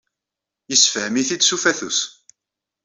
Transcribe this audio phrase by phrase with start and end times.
[0.69, 1.99] Yessefhem-it-id s ufatus.